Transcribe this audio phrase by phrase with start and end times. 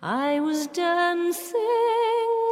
[0.00, 1.58] I was dancing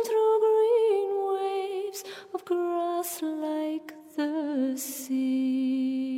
[0.04, 6.16] through green waves of grass like the sea.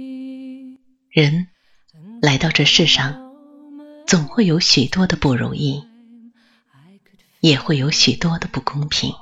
[1.11, 1.49] 人
[2.23, 3.31] 来到这世上，
[4.07, 5.85] 总会有许多的不如意，
[7.41, 9.13] 也会有许多的不公平，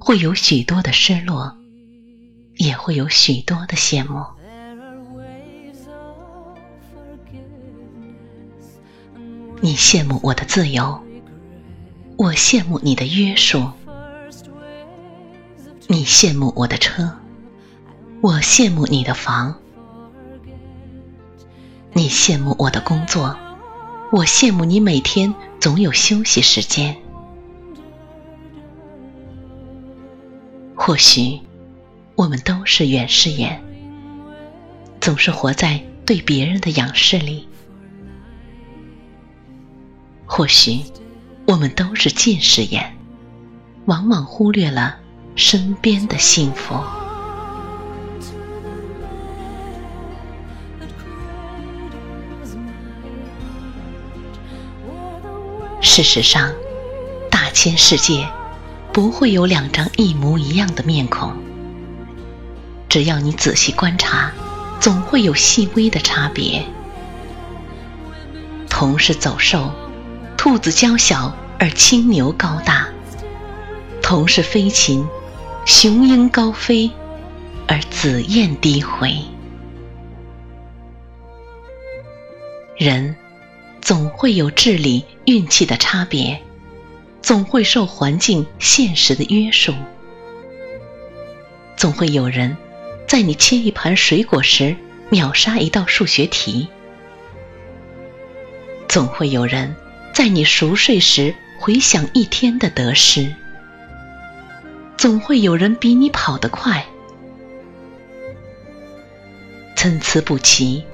[0.00, 1.56] 会有许多的失落，
[2.56, 4.24] 也会有许多的羡慕。
[9.64, 11.00] 你羡慕我的自由，
[12.18, 13.72] 我羡慕你的约束；
[15.86, 17.10] 你羡慕我的车，
[18.20, 19.54] 我羡慕你的房；
[21.94, 23.34] 你羡慕我的工作，
[24.12, 26.94] 我羡慕你每天总有休息时间。
[30.74, 31.40] 或许，
[32.16, 33.62] 我们都是远视眼，
[35.00, 37.48] 总是活在对别人的仰视里；
[40.26, 40.84] 或许，
[41.46, 42.96] 我们都是近视眼，
[43.86, 44.96] 往往忽略了
[45.36, 46.74] 身边的幸福。
[55.80, 56.50] 事实上，
[57.30, 58.26] 大千世界
[58.92, 61.36] 不会有两张一模一样的面孔。
[62.88, 64.32] 只要你仔细观察，
[64.80, 66.64] 总会有细微的差别。
[68.68, 69.70] 同是走兽，
[70.44, 72.92] 兔子娇小而青牛高大；
[74.02, 75.06] 同是飞禽，
[75.64, 76.90] 雄鹰高飞
[77.66, 79.16] 而紫燕低回。
[82.76, 83.16] 人
[83.80, 86.42] 总会有智力、运气的差别，
[87.22, 89.72] 总会受环境、现实的约束，
[91.74, 92.54] 总会有人
[93.08, 94.76] 在你切一盘水果时
[95.08, 96.68] 秒杀一道数学题，
[98.86, 99.74] 总会有人
[100.14, 103.34] 在你熟睡时回想一天的得失，
[104.96, 106.86] 总会有人比你跑得快，
[109.76, 110.84] 参差不齐，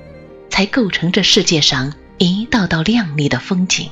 [0.49, 3.91] 才构成这世界上一道道亮丽的风景。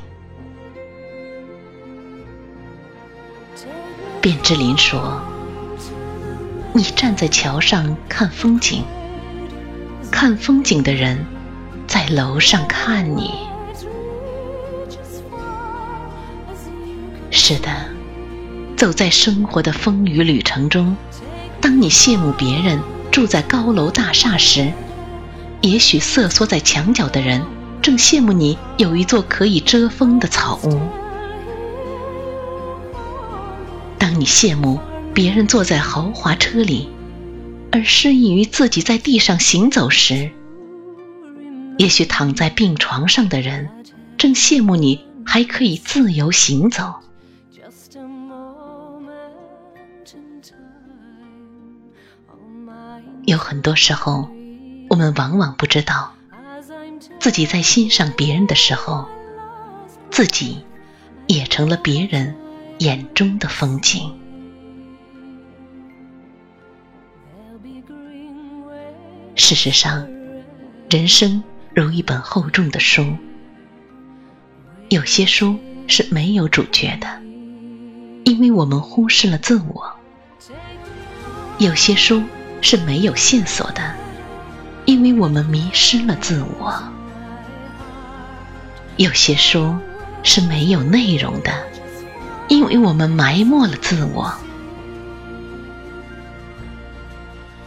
[4.23, 5.23] 卞之琳说
[6.73, 8.83] ：“你站在桥上看风景，
[10.11, 11.27] 看风景的人
[11.87, 13.48] 在楼上看你。
[17.49, 17.71] 是的，
[18.77, 20.95] 走在生活的风雨旅程中，
[21.63, 22.79] 当你羡慕别人
[23.11, 24.71] 住在高楼大厦时，
[25.63, 27.43] 也许瑟缩在墙角的人
[27.81, 30.79] 正羡慕你有一座可以遮风的草屋。
[33.97, 34.79] 当你羡慕
[35.15, 36.91] 别人坐在豪华车里，
[37.73, 40.31] 而失意于自己在地上行走时，
[41.79, 43.71] 也许躺在病床上的人
[44.19, 46.93] 正羡慕你还可以自由行走。
[53.29, 54.31] 有很多时候，
[54.89, 56.15] 我们往往不知道，
[57.21, 59.07] 自己在欣赏别人的时候，
[60.11, 60.65] 自己
[61.27, 62.35] 也成了别人
[62.79, 64.19] 眼中的风景。
[69.37, 70.09] 事实上，
[70.89, 73.15] 人生如一本厚重的书，
[74.89, 77.21] 有些书是没有主角的，
[78.25, 79.85] 因为我们忽视了自我；
[81.59, 82.23] 有些书
[82.61, 83.83] 是没有线索的，
[84.85, 86.73] 因为我们迷失了自我；
[88.97, 89.77] 有些书
[90.23, 91.53] 是没有内容的，
[92.49, 94.33] 因为我们埋没了自我。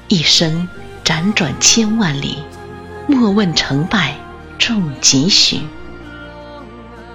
[0.08, 0.68] 一生
[1.06, 2.44] 辗转千万里，
[3.08, 4.16] 莫问成败
[4.60, 5.62] 重几许。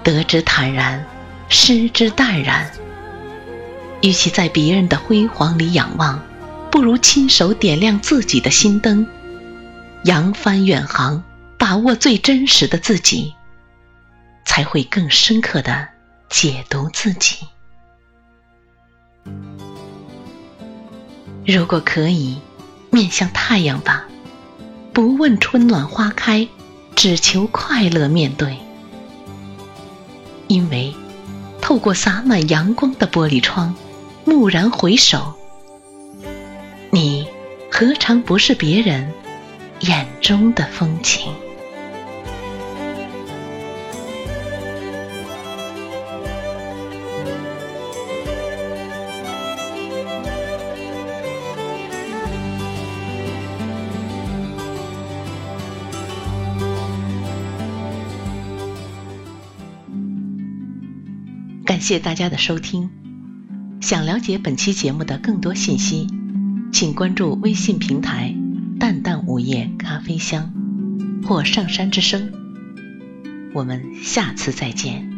[0.03, 1.05] 得之坦然，
[1.49, 2.71] 失之淡然。
[4.03, 6.23] 与其在别人的辉煌里仰望，
[6.71, 9.07] 不如亲手点亮自己的心灯，
[10.05, 11.23] 扬帆远航，
[11.59, 13.35] 把握最真实的自己，
[14.45, 15.89] 才会更深刻的
[16.29, 17.47] 解读自己。
[21.47, 22.41] 如果可以，
[22.91, 24.05] 面向太阳吧，
[24.93, 26.49] 不问春暖花开，
[26.95, 28.59] 只求快乐面对。
[30.49, 30.95] 因为
[31.61, 33.75] 透过洒满阳光的玻璃窗，
[34.25, 35.36] 蓦然回首，
[36.91, 37.29] 你
[37.71, 39.13] 何尝不是别人
[39.81, 41.33] 眼中的风情？
[61.65, 62.89] 感谢大家的收听。
[63.83, 66.09] 想了解本期节目的更多信息，
[66.73, 68.35] 请关注微信平台
[68.79, 70.53] “淡淡午夜咖啡香”
[71.27, 72.33] 或“上山之声”。
[73.55, 75.16] 我们下次再见。